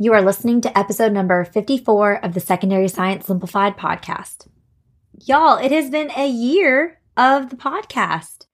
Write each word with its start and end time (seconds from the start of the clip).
You 0.00 0.12
are 0.12 0.22
listening 0.22 0.60
to 0.60 0.78
episode 0.78 1.10
number 1.10 1.44
54 1.44 2.24
of 2.24 2.32
the 2.32 2.38
Secondary 2.38 2.86
Science 2.86 3.26
Simplified 3.26 3.76
podcast. 3.76 4.46
Y'all, 5.24 5.58
it 5.58 5.72
has 5.72 5.90
been 5.90 6.12
a 6.16 6.28
year 6.28 7.00
of 7.16 7.50
the 7.50 7.56
podcast. 7.56 8.46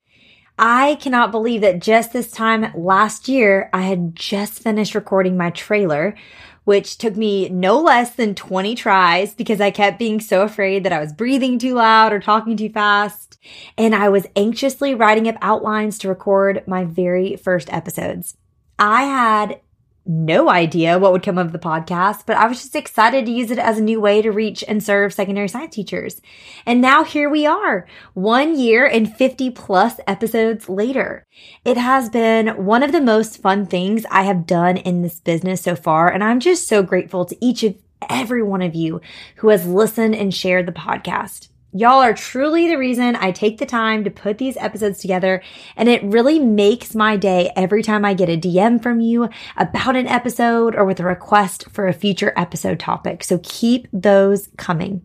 I 0.57 0.95
cannot 0.95 1.29
believe 1.29 1.61
that 1.61 1.83
just 1.83 2.13
this 2.13 2.31
time 2.31 2.73
last 2.73 3.27
year, 3.27 3.69
I 3.71 3.83
had 3.83 4.15
just 4.15 4.63
finished 4.63 4.95
recording 4.95 5.37
my 5.37 5.51
trailer, 5.51 6.15
which 6.63 6.97
took 6.97 7.15
me 7.15 7.47
no 7.49 7.79
less 7.79 8.15
than 8.15 8.33
20 8.33 8.73
tries 8.73 9.35
because 9.35 9.61
I 9.61 9.69
kept 9.69 9.99
being 9.99 10.19
so 10.19 10.41
afraid 10.41 10.83
that 10.83 10.93
I 10.93 10.99
was 10.99 11.13
breathing 11.13 11.59
too 11.59 11.75
loud 11.75 12.11
or 12.11 12.19
talking 12.19 12.57
too 12.57 12.69
fast. 12.69 13.37
And 13.77 13.93
I 13.93 14.09
was 14.09 14.25
anxiously 14.35 14.95
writing 14.95 15.27
up 15.27 15.35
outlines 15.43 15.99
to 15.99 16.09
record 16.09 16.63
my 16.65 16.85
very 16.85 17.35
first 17.35 17.71
episodes. 17.71 18.35
I 18.79 19.03
had 19.03 19.61
no 20.05 20.49
idea 20.49 20.99
what 20.99 21.11
would 21.11 21.23
come 21.23 21.37
of 21.37 21.51
the 21.51 21.59
podcast, 21.59 22.23
but 22.25 22.37
I 22.37 22.47
was 22.47 22.61
just 22.61 22.75
excited 22.75 23.25
to 23.25 23.31
use 23.31 23.49
it 23.49 23.57
as 23.57 23.77
a 23.77 23.83
new 23.83 23.99
way 23.99 24.21
to 24.21 24.31
reach 24.31 24.63
and 24.67 24.83
serve 24.83 25.13
secondary 25.13 25.47
science 25.47 25.75
teachers. 25.75 26.21
And 26.65 26.79
now 26.79 27.03
here 27.03 27.29
we 27.29 27.45
are, 27.45 27.87
one 28.13 28.57
year 28.57 28.85
and 28.85 29.13
50 29.13 29.49
plus 29.51 29.99
episodes 30.07 30.69
later. 30.69 31.25
It 31.63 31.77
has 31.77 32.09
been 32.09 32.65
one 32.65 32.83
of 32.83 32.91
the 32.91 33.01
most 33.01 33.41
fun 33.41 33.65
things 33.65 34.05
I 34.11 34.23
have 34.23 34.45
done 34.45 34.77
in 34.77 35.01
this 35.01 35.19
business 35.19 35.61
so 35.61 35.75
far. 35.75 36.11
And 36.11 36.23
I'm 36.23 36.39
just 36.39 36.67
so 36.67 36.83
grateful 36.83 37.25
to 37.25 37.37
each 37.43 37.63
of 37.63 37.75
every 38.09 38.43
one 38.43 38.61
of 38.61 38.75
you 38.75 39.01
who 39.37 39.49
has 39.49 39.65
listened 39.65 40.15
and 40.15 40.33
shared 40.33 40.67
the 40.67 40.71
podcast. 40.71 41.49
Y'all 41.77 42.01
are 42.01 42.13
truly 42.13 42.69
the 42.69 42.77
reason 42.77 43.17
I 43.17 43.31
take 43.31 43.57
the 43.57 43.65
time 43.65 44.05
to 44.05 44.09
put 44.09 44.37
these 44.37 44.55
episodes 44.55 44.99
together, 44.99 45.43
and 45.75 45.89
it 45.89 46.01
really 46.03 46.39
makes 46.39 46.95
my 46.95 47.17
day 47.17 47.51
every 47.53 47.83
time 47.83 48.05
I 48.05 48.13
get 48.13 48.29
a 48.29 48.37
DM 48.37 48.81
from 48.81 49.01
you 49.01 49.27
about 49.57 49.97
an 49.97 50.07
episode 50.07 50.73
or 50.73 50.85
with 50.85 51.01
a 51.01 51.03
request 51.03 51.69
for 51.71 51.85
a 51.85 51.91
future 51.91 52.31
episode 52.37 52.79
topic. 52.79 53.25
So 53.25 53.41
keep 53.43 53.89
those 53.91 54.47
coming. 54.55 55.01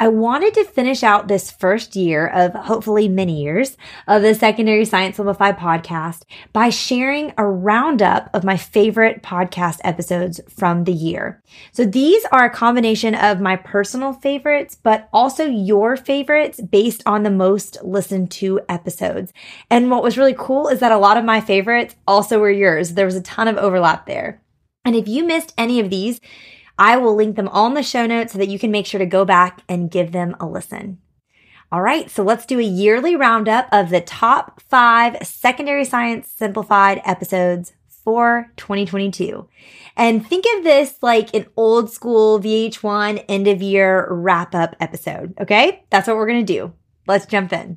I 0.00 0.08
wanted 0.08 0.54
to 0.54 0.64
finish 0.64 1.02
out 1.02 1.28
this 1.28 1.50
first 1.50 1.94
year 1.94 2.26
of 2.26 2.54
hopefully 2.54 3.06
many 3.06 3.42
years 3.42 3.76
of 4.08 4.22
the 4.22 4.34
Secondary 4.34 4.86
Science 4.86 5.16
Simplified 5.16 5.58
podcast 5.58 6.22
by 6.54 6.70
sharing 6.70 7.34
a 7.36 7.44
roundup 7.44 8.30
of 8.32 8.42
my 8.42 8.56
favorite 8.56 9.22
podcast 9.22 9.78
episodes 9.84 10.40
from 10.48 10.84
the 10.84 10.92
year. 10.94 11.42
So 11.72 11.84
these 11.84 12.24
are 12.32 12.46
a 12.46 12.50
combination 12.50 13.14
of 13.14 13.42
my 13.42 13.56
personal 13.56 14.14
favorites, 14.14 14.74
but 14.74 15.06
also 15.12 15.44
your 15.44 15.98
favorites 15.98 16.62
based 16.62 17.02
on 17.04 17.22
the 17.22 17.30
most 17.30 17.76
listened 17.84 18.30
to 18.30 18.58
episodes. 18.70 19.34
And 19.68 19.90
what 19.90 20.02
was 20.02 20.16
really 20.16 20.34
cool 20.34 20.68
is 20.68 20.80
that 20.80 20.92
a 20.92 20.96
lot 20.96 21.18
of 21.18 21.26
my 21.26 21.42
favorites 21.42 21.94
also 22.08 22.38
were 22.38 22.50
yours. 22.50 22.94
There 22.94 23.04
was 23.04 23.16
a 23.16 23.22
ton 23.22 23.48
of 23.48 23.58
overlap 23.58 24.06
there. 24.06 24.40
And 24.82 24.96
if 24.96 25.06
you 25.06 25.24
missed 25.24 25.52
any 25.58 25.78
of 25.78 25.90
these, 25.90 26.22
I 26.80 26.96
will 26.96 27.14
link 27.14 27.36
them 27.36 27.46
all 27.46 27.66
in 27.66 27.74
the 27.74 27.82
show 27.82 28.06
notes 28.06 28.32
so 28.32 28.38
that 28.38 28.48
you 28.48 28.58
can 28.58 28.70
make 28.70 28.86
sure 28.86 28.98
to 28.98 29.06
go 29.06 29.26
back 29.26 29.62
and 29.68 29.90
give 29.90 30.12
them 30.12 30.34
a 30.40 30.46
listen. 30.46 30.98
All 31.70 31.82
right, 31.82 32.10
so 32.10 32.22
let's 32.24 32.46
do 32.46 32.58
a 32.58 32.62
yearly 32.62 33.14
roundup 33.14 33.68
of 33.70 33.90
the 33.90 34.00
top 34.00 34.62
five 34.62 35.18
secondary 35.22 35.84
science 35.84 36.28
simplified 36.28 37.02
episodes 37.04 37.74
for 37.86 38.50
2022. 38.56 39.46
And 39.94 40.26
think 40.26 40.46
of 40.56 40.64
this 40.64 40.96
like 41.02 41.34
an 41.34 41.46
old 41.54 41.92
school 41.92 42.40
VH1 42.40 43.26
end 43.28 43.46
of 43.46 43.60
year 43.60 44.08
wrap 44.10 44.54
up 44.54 44.74
episode. 44.80 45.34
Okay, 45.38 45.84
that's 45.90 46.08
what 46.08 46.16
we're 46.16 46.26
gonna 46.26 46.42
do. 46.42 46.72
Let's 47.06 47.26
jump 47.26 47.52
in. 47.52 47.76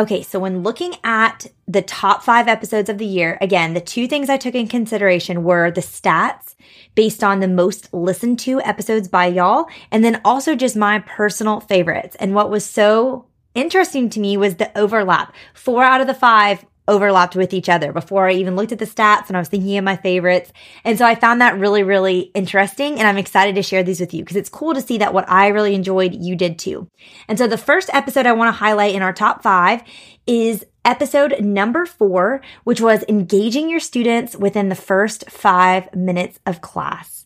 Okay, 0.00 0.22
so 0.22 0.38
when 0.38 0.62
looking 0.62 0.94
at 1.04 1.48
the 1.68 1.82
top 1.82 2.22
five 2.22 2.48
episodes 2.48 2.88
of 2.88 2.96
the 2.96 3.04
year, 3.04 3.36
again, 3.42 3.74
the 3.74 3.82
two 3.82 4.08
things 4.08 4.30
I 4.30 4.38
took 4.38 4.54
in 4.54 4.66
consideration 4.66 5.44
were 5.44 5.70
the 5.70 5.82
stats 5.82 6.54
based 6.94 7.22
on 7.22 7.40
the 7.40 7.46
most 7.46 7.92
listened 7.92 8.38
to 8.38 8.62
episodes 8.62 9.08
by 9.08 9.26
y'all, 9.26 9.66
and 9.90 10.02
then 10.02 10.22
also 10.24 10.54
just 10.54 10.74
my 10.74 11.00
personal 11.00 11.60
favorites. 11.60 12.16
And 12.18 12.34
what 12.34 12.48
was 12.48 12.64
so 12.64 13.26
interesting 13.54 14.08
to 14.08 14.20
me 14.20 14.38
was 14.38 14.54
the 14.54 14.76
overlap. 14.78 15.34
Four 15.52 15.84
out 15.84 16.00
of 16.00 16.06
the 16.06 16.14
five 16.14 16.64
overlapped 16.90 17.36
with 17.36 17.54
each 17.54 17.68
other 17.68 17.92
before 17.92 18.28
I 18.28 18.32
even 18.32 18.56
looked 18.56 18.72
at 18.72 18.78
the 18.78 18.84
stats 18.84 19.28
and 19.28 19.36
I 19.36 19.40
was 19.40 19.48
thinking 19.48 19.78
of 19.78 19.84
my 19.84 19.96
favorites. 19.96 20.52
And 20.84 20.98
so 20.98 21.06
I 21.06 21.14
found 21.14 21.40
that 21.40 21.58
really, 21.58 21.82
really 21.82 22.30
interesting. 22.34 22.98
And 22.98 23.08
I'm 23.08 23.16
excited 23.16 23.54
to 23.54 23.62
share 23.62 23.82
these 23.82 24.00
with 24.00 24.12
you 24.12 24.22
because 24.22 24.36
it's 24.36 24.48
cool 24.48 24.74
to 24.74 24.82
see 24.82 24.98
that 24.98 25.14
what 25.14 25.30
I 25.30 25.48
really 25.48 25.74
enjoyed, 25.74 26.14
you 26.14 26.36
did 26.36 26.58
too. 26.58 26.88
And 27.28 27.38
so 27.38 27.46
the 27.46 27.56
first 27.56 27.88
episode 27.94 28.26
I 28.26 28.32
want 28.32 28.48
to 28.48 28.58
highlight 28.58 28.94
in 28.94 29.02
our 29.02 29.12
top 29.12 29.42
five 29.42 29.82
is 30.26 30.66
episode 30.84 31.40
number 31.40 31.86
four, 31.86 32.40
which 32.64 32.80
was 32.80 33.04
engaging 33.08 33.70
your 33.70 33.80
students 33.80 34.36
within 34.36 34.68
the 34.68 34.74
first 34.74 35.30
five 35.30 35.94
minutes 35.94 36.40
of 36.44 36.60
class. 36.60 37.19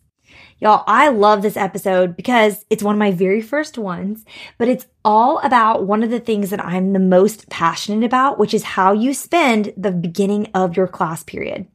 Y'all, 0.65 0.83
I 0.87 1.11
love 1.11 1.43
this 1.43 1.59
episode 1.59 2.17
because 2.17 2.65
it's 2.71 2.83
one 2.83 2.95
of 2.95 2.99
my 2.99 3.11
very 3.11 3.43
first 3.43 3.77
ones, 3.77 4.25
but 4.57 4.67
it's 4.67 4.87
all 5.05 5.39
about 5.41 5.87
one 5.87 6.03
of 6.03 6.09
the 6.09 6.21
things 6.21 6.49
that 6.49 6.65
I'm 6.65 6.95
the 6.95 6.99
most 6.99 7.51
passionate 7.51 8.03
about, 8.03 8.39
which 8.39 8.55
is 8.55 8.63
how 8.63 8.95
you 8.95 9.13
spend 9.13 9.75
the 9.77 9.93
beginning 9.93 10.51
of 10.55 10.75
your 10.75 10.89
class 10.89 11.23
period. 11.23 11.67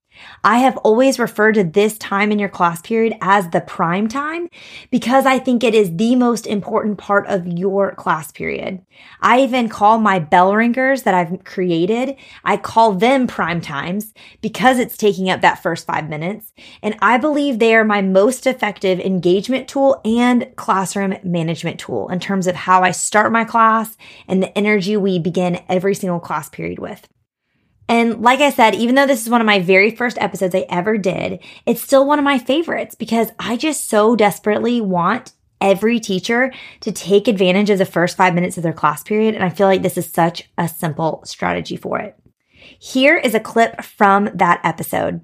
I 0.43 0.59
have 0.59 0.77
always 0.77 1.19
referred 1.19 1.55
to 1.55 1.63
this 1.63 1.97
time 1.97 2.31
in 2.31 2.39
your 2.39 2.49
class 2.49 2.81
period 2.81 3.17
as 3.21 3.49
the 3.49 3.61
prime 3.61 4.07
time 4.07 4.49
because 4.89 5.25
I 5.25 5.39
think 5.39 5.63
it 5.63 5.75
is 5.75 5.95
the 5.95 6.15
most 6.15 6.47
important 6.47 6.97
part 6.97 7.27
of 7.27 7.47
your 7.47 7.93
class 7.95 8.31
period. 8.31 8.81
I 9.21 9.41
even 9.41 9.69
call 9.69 9.97
my 9.97 10.19
bell 10.19 10.55
ringers 10.55 11.03
that 11.03 11.13
I've 11.13 11.43
created, 11.43 12.15
I 12.43 12.57
call 12.57 12.93
them 12.93 13.27
prime 13.27 13.61
times 13.61 14.13
because 14.41 14.79
it's 14.79 14.97
taking 14.97 15.29
up 15.29 15.41
that 15.41 15.63
first 15.63 15.85
five 15.85 16.09
minutes. 16.09 16.53
And 16.81 16.95
I 17.01 17.17
believe 17.17 17.59
they 17.59 17.75
are 17.75 17.85
my 17.85 18.01
most 18.01 18.47
effective 18.47 18.99
engagement 18.99 19.67
tool 19.67 19.99
and 20.05 20.47
classroom 20.55 21.15
management 21.23 21.79
tool 21.79 22.09
in 22.09 22.19
terms 22.19 22.47
of 22.47 22.55
how 22.55 22.83
I 22.83 22.91
start 22.91 23.31
my 23.31 23.43
class 23.43 23.97
and 24.27 24.41
the 24.41 24.57
energy 24.57 24.97
we 24.97 25.19
begin 25.19 25.61
every 25.67 25.95
single 25.95 26.19
class 26.19 26.49
period 26.49 26.79
with. 26.79 27.07
And 27.89 28.21
like 28.21 28.39
I 28.39 28.51
said, 28.51 28.75
even 28.75 28.93
though 28.93 29.07
this 29.07 29.23
is 29.23 29.29
one 29.29 29.41
of 29.41 29.47
my 29.47 29.59
very 29.59 29.89
first 29.89 30.19
episodes 30.19 30.53
I 30.53 30.67
ever 30.69 30.95
did, 30.97 31.43
it's 31.65 31.81
still 31.81 32.05
one 32.05 32.19
of 32.19 32.23
my 32.23 32.37
favorites 32.37 32.93
because 32.93 33.31
I 33.39 33.57
just 33.57 33.89
so 33.89 34.15
desperately 34.15 34.79
want 34.79 35.33
every 35.59 35.99
teacher 35.99 36.53
to 36.81 36.91
take 36.91 37.27
advantage 37.27 37.71
of 37.71 37.79
the 37.79 37.85
first 37.85 38.15
five 38.15 38.35
minutes 38.35 38.57
of 38.57 38.63
their 38.63 38.73
class 38.73 39.01
period. 39.01 39.33
And 39.33 39.43
I 39.43 39.49
feel 39.49 39.65
like 39.65 39.81
this 39.81 39.97
is 39.97 40.09
such 40.09 40.47
a 40.55 40.67
simple 40.67 41.23
strategy 41.25 41.75
for 41.77 41.97
it. 41.97 42.15
Here 42.79 43.17
is 43.17 43.33
a 43.33 43.39
clip 43.39 43.83
from 43.83 44.29
that 44.35 44.61
episode. 44.63 45.21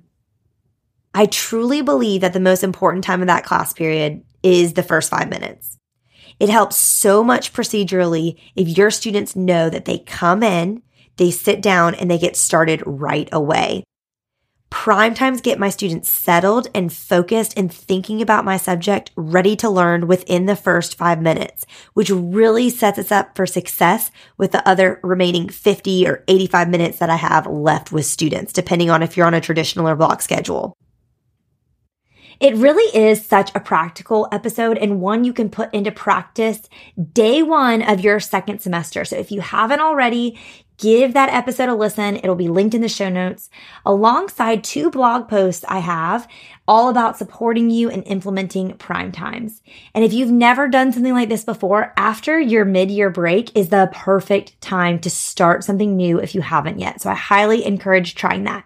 I 1.13 1.27
truly 1.27 1.83
believe 1.83 2.21
that 2.21 2.33
the 2.33 2.39
most 2.39 2.63
important 2.63 3.03
time 3.03 3.21
of 3.21 3.27
that 3.27 3.45
class 3.45 3.73
period 3.73 4.23
is 4.41 4.73
the 4.73 4.83
first 4.83 5.11
five 5.11 5.29
minutes. 5.29 5.77
It 6.39 6.49
helps 6.49 6.77
so 6.77 7.23
much 7.23 7.53
procedurally 7.53 8.39
if 8.55 8.75
your 8.75 8.91
students 8.91 9.35
know 9.35 9.69
that 9.69 9.85
they 9.85 9.99
come 9.99 10.41
in, 10.43 10.81
they 11.17 11.31
sit 11.31 11.61
down 11.61 11.95
and 11.95 12.09
they 12.09 12.17
get 12.17 12.35
started 12.35 12.83
right 12.85 13.29
away. 13.31 13.83
Prime 14.69 15.13
times 15.13 15.39
get 15.41 15.57
my 15.57 15.69
students 15.69 16.11
settled 16.11 16.67
and 16.75 16.91
focused 16.91 17.57
and 17.57 17.73
thinking 17.73 18.21
about 18.21 18.43
my 18.43 18.57
subject, 18.57 19.11
ready 19.15 19.55
to 19.55 19.69
learn 19.69 20.05
within 20.07 20.47
the 20.47 20.55
first 20.55 20.97
five 20.97 21.21
minutes, 21.21 21.65
which 21.93 22.09
really 22.09 22.69
sets 22.69 22.99
us 22.99 23.11
up 23.11 23.35
for 23.35 23.45
success 23.45 24.11
with 24.37 24.51
the 24.51 24.67
other 24.67 24.99
remaining 25.01 25.47
50 25.47 26.07
or 26.07 26.23
85 26.27 26.69
minutes 26.69 26.99
that 26.99 27.09
I 27.09 27.15
have 27.15 27.47
left 27.47 27.91
with 27.91 28.05
students, 28.05 28.51
depending 28.51 28.89
on 28.89 29.01
if 29.01 29.15
you're 29.15 29.27
on 29.27 29.33
a 29.33 29.41
traditional 29.41 29.87
or 29.87 29.95
block 29.95 30.21
schedule. 30.21 30.75
It 32.39 32.55
really 32.55 32.95
is 32.97 33.25
such 33.25 33.51
a 33.55 33.59
practical 33.59 34.27
episode 34.31 34.77
and 34.77 35.01
one 35.01 35.23
you 35.23 35.33
can 35.33 35.49
put 35.49 35.73
into 35.73 35.91
practice 35.91 36.61
day 37.13 37.43
one 37.43 37.81
of 37.81 38.01
your 38.01 38.19
second 38.19 38.59
semester. 38.59 39.05
So 39.05 39.15
if 39.15 39.31
you 39.31 39.41
haven't 39.41 39.79
already, 39.79 40.37
give 40.77 41.13
that 41.13 41.29
episode 41.29 41.69
a 41.69 41.75
listen. 41.75 42.17
It'll 42.17 42.35
be 42.35 42.49
linked 42.49 42.75
in 42.75 42.81
the 42.81 42.89
show 42.89 43.09
notes 43.09 43.49
alongside 43.85 44.63
two 44.63 44.89
blog 44.89 45.27
posts 45.27 45.63
I 45.67 45.79
have 45.79 46.27
all 46.67 46.89
about 46.89 47.17
supporting 47.17 47.69
you 47.69 47.89
and 47.89 48.03
implementing 48.07 48.75
prime 48.77 49.11
times. 49.11 49.61
And 49.93 50.03
if 50.03 50.13
you've 50.13 50.31
never 50.31 50.67
done 50.67 50.91
something 50.91 51.13
like 51.13 51.29
this 51.29 51.43
before, 51.43 51.93
after 51.95 52.39
your 52.39 52.65
mid 52.65 52.91
year 52.91 53.09
break 53.09 53.55
is 53.55 53.69
the 53.69 53.89
perfect 53.93 54.59
time 54.61 54.99
to 54.99 55.09
start 55.09 55.63
something 55.63 55.95
new 55.95 56.19
if 56.19 56.35
you 56.35 56.41
haven't 56.41 56.79
yet. 56.79 57.01
So 57.01 57.09
I 57.09 57.15
highly 57.15 57.65
encourage 57.65 58.15
trying 58.15 58.43
that. 58.43 58.65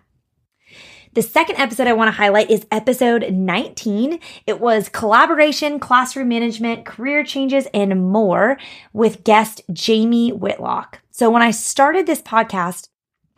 The 1.13 1.23
second 1.23 1.55
episode 1.55 1.87
I 1.87 1.93
want 1.93 2.09
to 2.09 2.17
highlight 2.17 2.51
is 2.51 2.67
episode 2.69 3.33
19. 3.33 4.19
It 4.45 4.59
was 4.59 4.89
collaboration, 4.89 5.79
classroom 5.79 6.27
management, 6.27 6.85
career 6.85 7.23
changes, 7.23 7.67
and 7.73 8.11
more 8.11 8.59
with 8.93 9.23
guest 9.23 9.61
Jamie 9.73 10.31
Whitlock. 10.31 10.99
So 11.09 11.31
when 11.31 11.41
I 11.41 11.49
started 11.49 12.05
this 12.05 12.21
podcast, 12.21 12.89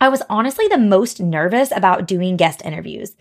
I 0.02 0.10
was 0.10 0.22
honestly 0.28 0.68
the 0.68 0.76
most 0.76 1.18
nervous 1.18 1.72
about 1.74 2.06
doing 2.06 2.36
guest 2.36 2.60
interviews. 2.62 3.16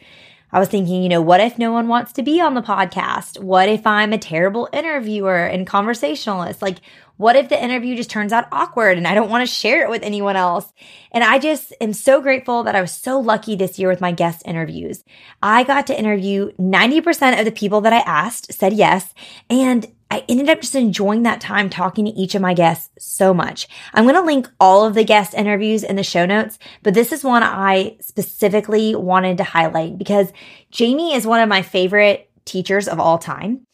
I 0.51 0.59
was 0.59 0.67
thinking, 0.67 1.01
you 1.01 1.07
know, 1.07 1.21
what 1.21 1.39
if 1.39 1.57
no 1.57 1.71
one 1.71 1.87
wants 1.87 2.11
to 2.13 2.21
be 2.21 2.41
on 2.41 2.53
the 2.53 2.61
podcast? 2.61 3.41
What 3.41 3.69
if 3.69 3.87
I'm 3.87 4.11
a 4.11 4.17
terrible 4.17 4.67
interviewer 4.73 5.45
and 5.45 5.65
conversationalist? 5.65 6.61
Like, 6.61 6.79
what 7.21 7.35
if 7.35 7.49
the 7.49 7.63
interview 7.63 7.95
just 7.95 8.09
turns 8.09 8.33
out 8.33 8.47
awkward 8.51 8.97
and 8.97 9.07
I 9.07 9.13
don't 9.13 9.29
want 9.29 9.47
to 9.47 9.53
share 9.53 9.83
it 9.83 9.91
with 9.91 10.01
anyone 10.01 10.35
else? 10.35 10.73
And 11.11 11.23
I 11.23 11.37
just 11.37 11.71
am 11.79 11.93
so 11.93 12.19
grateful 12.19 12.63
that 12.63 12.75
I 12.75 12.81
was 12.81 12.91
so 12.91 13.19
lucky 13.19 13.55
this 13.55 13.77
year 13.77 13.89
with 13.89 14.01
my 14.01 14.11
guest 14.11 14.41
interviews. 14.43 15.03
I 15.41 15.63
got 15.63 15.85
to 15.87 15.97
interview 15.97 16.51
90% 16.53 17.37
of 17.37 17.45
the 17.45 17.51
people 17.51 17.81
that 17.81 17.93
I 17.93 17.99
asked 17.99 18.51
said 18.51 18.73
yes. 18.73 19.13
And 19.51 19.85
I 20.09 20.25
ended 20.27 20.49
up 20.49 20.61
just 20.61 20.73
enjoying 20.73 21.21
that 21.23 21.41
time 21.41 21.69
talking 21.69 22.05
to 22.05 22.11
each 22.11 22.33
of 22.33 22.41
my 22.41 22.55
guests 22.55 22.89
so 22.97 23.35
much. 23.35 23.67
I'm 23.93 24.05
going 24.05 24.15
to 24.15 24.21
link 24.23 24.49
all 24.59 24.85
of 24.85 24.95
the 24.95 25.05
guest 25.05 25.35
interviews 25.35 25.83
in 25.83 25.97
the 25.97 26.03
show 26.03 26.25
notes, 26.25 26.57
but 26.81 26.95
this 26.95 27.11
is 27.11 27.23
one 27.23 27.43
I 27.43 27.97
specifically 28.01 28.95
wanted 28.95 29.37
to 29.37 29.43
highlight 29.43 29.99
because 29.99 30.33
Jamie 30.71 31.13
is 31.13 31.27
one 31.27 31.39
of 31.39 31.47
my 31.47 31.61
favorite 31.61 32.31
teachers 32.45 32.87
of 32.87 32.99
all 32.99 33.17
time. 33.17 33.65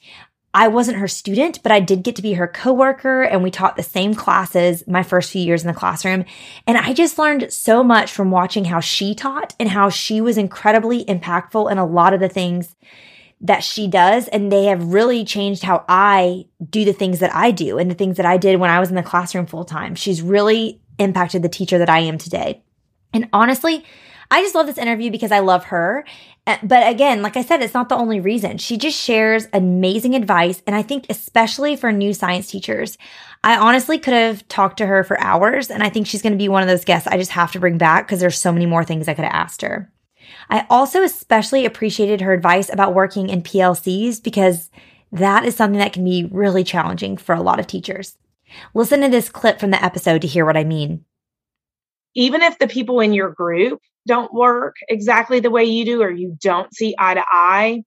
I 0.53 0.69
wasn't 0.69 0.97
her 0.97 1.07
student, 1.07 1.61
but 1.61 1.71
I 1.71 1.79
did 1.79 2.03
get 2.03 2.15
to 2.15 2.21
be 2.21 2.33
her 2.33 2.47
coworker 2.47 3.21
and 3.21 3.43
we 3.43 3.51
taught 3.51 3.75
the 3.75 3.83
same 3.83 4.15
classes 4.15 4.83
my 4.87 5.03
first 5.03 5.31
few 5.31 5.41
years 5.41 5.61
in 5.61 5.67
the 5.67 5.73
classroom. 5.73 6.25
And 6.65 6.77
I 6.77 6.93
just 6.93 7.19
learned 7.19 7.51
so 7.53 7.83
much 7.83 8.11
from 8.11 8.31
watching 8.31 8.65
how 8.65 8.79
she 8.79 9.13
taught 9.13 9.53
and 9.59 9.69
how 9.69 9.89
she 9.89 10.21
was 10.21 10.37
incredibly 10.37 11.05
impactful 11.05 11.71
in 11.71 11.77
a 11.77 11.85
lot 11.85 12.13
of 12.13 12.19
the 12.19 12.29
things 12.29 12.75
that 13.41 13.63
she 13.63 13.87
does. 13.87 14.27
And 14.29 14.51
they 14.51 14.65
have 14.65 14.93
really 14.93 15.25
changed 15.25 15.63
how 15.63 15.85
I 15.87 16.45
do 16.67 16.85
the 16.85 16.93
things 16.93 17.19
that 17.19 17.35
I 17.35 17.51
do 17.51 17.77
and 17.77 17.91
the 17.91 17.95
things 17.95 18.17
that 18.17 18.25
I 18.25 18.37
did 18.37 18.59
when 18.59 18.71
I 18.71 18.79
was 18.79 18.89
in 18.89 18.95
the 18.95 19.03
classroom 19.03 19.45
full 19.45 19.65
time. 19.65 19.95
She's 19.95 20.21
really 20.21 20.81
impacted 20.97 21.43
the 21.43 21.49
teacher 21.49 21.77
that 21.77 21.89
I 21.89 21.99
am 21.99 22.17
today. 22.17 22.63
And 23.13 23.29
honestly, 23.31 23.85
I 24.29 24.41
just 24.41 24.55
love 24.55 24.65
this 24.65 24.77
interview 24.77 25.11
because 25.11 25.31
I 25.31 25.39
love 25.39 25.65
her. 25.65 26.05
But 26.63 26.89
again, 26.89 27.21
like 27.21 27.35
I 27.35 27.43
said, 27.43 27.61
it's 27.61 27.73
not 27.73 27.89
the 27.89 27.97
only 27.97 28.21
reason. 28.21 28.57
She 28.57 28.77
just 28.77 28.97
shares 28.97 29.47
amazing 29.51 30.15
advice. 30.15 30.63
And 30.65 30.75
I 30.75 30.81
think, 30.81 31.05
especially 31.09 31.75
for 31.75 31.91
new 31.91 32.13
science 32.13 32.49
teachers, 32.49 32.97
I 33.43 33.57
honestly 33.57 33.99
could 33.99 34.13
have 34.13 34.47
talked 34.47 34.77
to 34.77 34.85
her 34.85 35.03
for 35.03 35.19
hours. 35.19 35.69
And 35.69 35.83
I 35.83 35.89
think 35.89 36.07
she's 36.07 36.21
going 36.21 36.31
to 36.31 36.37
be 36.37 36.47
one 36.47 36.61
of 36.61 36.69
those 36.69 36.85
guests 36.85 37.07
I 37.07 37.17
just 37.17 37.31
have 37.31 37.51
to 37.51 37.59
bring 37.59 37.77
back 37.77 38.07
because 38.07 38.21
there's 38.21 38.39
so 38.39 38.53
many 38.53 38.65
more 38.65 38.85
things 38.85 39.07
I 39.09 39.13
could 39.13 39.25
have 39.25 39.33
asked 39.33 39.61
her. 39.61 39.91
I 40.49 40.65
also 40.69 41.03
especially 41.03 41.65
appreciated 41.65 42.21
her 42.21 42.33
advice 42.33 42.71
about 42.71 42.95
working 42.95 43.29
in 43.29 43.41
PLCs 43.41 44.23
because 44.23 44.71
that 45.11 45.43
is 45.43 45.55
something 45.55 45.79
that 45.79 45.93
can 45.93 46.05
be 46.05 46.29
really 46.31 46.63
challenging 46.63 47.17
for 47.17 47.35
a 47.35 47.41
lot 47.41 47.59
of 47.59 47.67
teachers. 47.67 48.17
Listen 48.73 49.01
to 49.01 49.09
this 49.09 49.27
clip 49.27 49.59
from 49.59 49.71
the 49.71 49.83
episode 49.83 50.21
to 50.21 50.27
hear 50.27 50.45
what 50.45 50.57
I 50.57 50.63
mean 50.63 51.03
even 52.17 52.41
if 52.41 52.57
the 52.57 52.67
people 52.67 52.99
in 52.99 53.13
your 53.13 53.29
group 53.29 53.79
don't 54.07 54.33
work 54.33 54.75
exactly 54.89 55.39
the 55.39 55.51
way 55.51 55.65
you 55.65 55.85
do 55.85 56.01
or 56.01 56.09
you 56.09 56.35
don't 56.41 56.73
see 56.73 56.95
eye 56.97 57.13
to 57.13 57.23
eye 57.31 57.83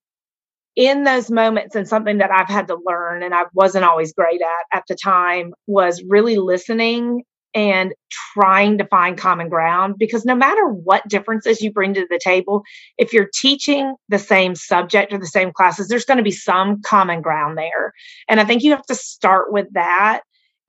in 0.76 1.04
those 1.04 1.30
moments 1.30 1.74
and 1.74 1.88
something 1.88 2.18
that 2.18 2.30
I've 2.30 2.48
had 2.48 2.68
to 2.68 2.78
learn 2.86 3.22
and 3.22 3.34
I 3.34 3.44
wasn't 3.54 3.84
always 3.84 4.12
great 4.12 4.40
at 4.40 4.78
at 4.78 4.84
the 4.88 4.94
time 4.94 5.52
was 5.66 6.02
really 6.08 6.36
listening 6.36 7.24
and 7.52 7.92
trying 8.32 8.78
to 8.78 8.86
find 8.86 9.18
common 9.18 9.48
ground 9.48 9.96
because 9.98 10.24
no 10.24 10.36
matter 10.36 10.68
what 10.68 11.08
differences 11.08 11.60
you 11.60 11.72
bring 11.72 11.94
to 11.94 12.06
the 12.08 12.20
table 12.22 12.62
if 12.96 13.12
you're 13.12 13.28
teaching 13.34 13.96
the 14.08 14.18
same 14.18 14.54
subject 14.54 15.12
or 15.12 15.18
the 15.18 15.26
same 15.26 15.50
classes 15.52 15.88
there's 15.88 16.04
going 16.04 16.18
to 16.18 16.22
be 16.22 16.30
some 16.30 16.80
common 16.82 17.20
ground 17.20 17.58
there. 17.58 17.92
And 18.28 18.38
I 18.38 18.44
think 18.44 18.62
you 18.62 18.70
have 18.70 18.86
to 18.86 18.94
start 18.94 19.52
with 19.52 19.66
that 19.72 20.20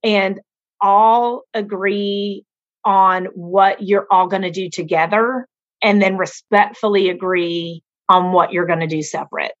and 0.02 0.40
all 0.80 1.42
agree 1.54 2.44
on 2.84 3.26
what 3.34 3.82
you're 3.82 4.06
all 4.10 4.26
going 4.26 4.42
to 4.42 4.50
do 4.50 4.68
together 4.68 5.46
and 5.82 6.00
then 6.00 6.16
respectfully 6.16 7.08
agree 7.08 7.82
on 8.08 8.32
what 8.32 8.52
you're 8.52 8.66
going 8.66 8.80
to 8.80 8.86
do 8.86 9.02
separate. 9.02 9.52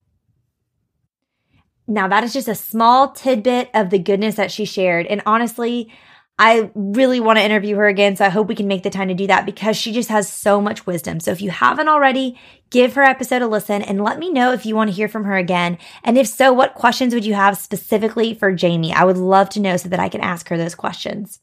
Now, 1.86 2.08
that 2.08 2.24
is 2.24 2.32
just 2.32 2.48
a 2.48 2.54
small 2.54 3.10
tidbit 3.10 3.70
of 3.74 3.90
the 3.90 3.98
goodness 3.98 4.36
that 4.36 4.50
she 4.50 4.64
shared. 4.64 5.06
And 5.06 5.20
honestly, 5.26 5.92
I 6.38 6.70
really 6.74 7.20
want 7.20 7.38
to 7.38 7.44
interview 7.44 7.76
her 7.76 7.86
again. 7.86 8.16
So 8.16 8.24
I 8.24 8.30
hope 8.30 8.48
we 8.48 8.54
can 8.54 8.66
make 8.66 8.82
the 8.82 8.90
time 8.90 9.08
to 9.08 9.14
do 9.14 9.26
that 9.26 9.46
because 9.46 9.76
she 9.76 9.92
just 9.92 10.08
has 10.08 10.32
so 10.32 10.60
much 10.60 10.86
wisdom. 10.86 11.20
So 11.20 11.30
if 11.30 11.42
you 11.42 11.50
haven't 11.50 11.88
already, 11.88 12.38
give 12.70 12.94
her 12.94 13.02
episode 13.02 13.42
a 13.42 13.46
listen 13.46 13.82
and 13.82 14.02
let 14.02 14.18
me 14.18 14.30
know 14.30 14.52
if 14.52 14.64
you 14.64 14.74
want 14.74 14.90
to 14.90 14.96
hear 14.96 15.08
from 15.08 15.24
her 15.24 15.36
again. 15.36 15.76
And 16.02 16.16
if 16.16 16.26
so, 16.26 16.52
what 16.52 16.74
questions 16.74 17.14
would 17.14 17.24
you 17.24 17.34
have 17.34 17.58
specifically 17.58 18.34
for 18.34 18.52
Jamie? 18.52 18.92
I 18.92 19.04
would 19.04 19.18
love 19.18 19.50
to 19.50 19.60
know 19.60 19.76
so 19.76 19.88
that 19.88 20.00
I 20.00 20.08
can 20.08 20.20
ask 20.20 20.48
her 20.48 20.56
those 20.56 20.74
questions. 20.74 21.40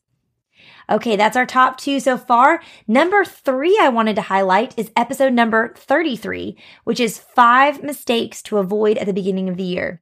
Okay, 0.90 1.16
that's 1.16 1.38
our 1.38 1.46
top 1.46 1.78
two 1.78 2.00
so 2.00 2.18
far. 2.18 2.62
Number 2.88 3.24
three 3.24 3.78
I 3.80 3.90
wanted 3.90 4.16
to 4.16 4.24
highlight 4.24 4.78
is 4.78 4.92
episode 4.96 5.34
number 5.34 5.74
33, 5.78 6.58
which 6.84 7.00
is 7.00 7.20
five 7.20 7.84
mistakes 7.84 8.42
to 8.44 8.58
avoid 8.58 8.98
at 8.98 9.06
the 9.06 9.14
beginning 9.14 9.50
of 9.50 9.58
the 9.58 9.64
year. 9.64 10.02